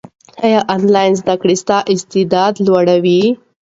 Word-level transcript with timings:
ایا 0.45 0.59
انلاین 0.75 1.13
زده 1.21 1.35
کړه 1.41 1.53
ستا 1.61 1.77
استعداد 1.93 2.53
لوړوي؟ 2.65 3.21